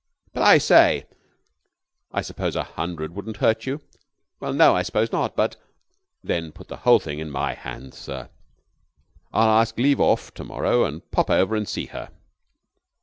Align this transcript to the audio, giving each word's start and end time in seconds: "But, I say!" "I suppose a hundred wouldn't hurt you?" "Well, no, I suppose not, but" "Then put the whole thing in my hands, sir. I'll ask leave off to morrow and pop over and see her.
"But, 0.33 0.41
I 0.41 0.57
say!" 0.57 1.05
"I 2.11 2.23
suppose 2.23 2.55
a 2.55 2.63
hundred 2.63 3.13
wouldn't 3.13 3.37
hurt 3.37 3.67
you?" 3.67 3.81
"Well, 4.39 4.51
no, 4.51 4.75
I 4.75 4.81
suppose 4.81 5.11
not, 5.11 5.35
but" 5.35 5.57
"Then 6.23 6.51
put 6.51 6.69
the 6.69 6.77
whole 6.77 6.97
thing 6.99 7.19
in 7.19 7.29
my 7.29 7.53
hands, 7.53 7.99
sir. 7.99 8.29
I'll 9.31 9.59
ask 9.61 9.77
leave 9.77 10.01
off 10.01 10.33
to 10.33 10.43
morrow 10.43 10.85
and 10.85 11.07
pop 11.11 11.29
over 11.29 11.55
and 11.55 11.69
see 11.69 11.85
her. 11.85 12.09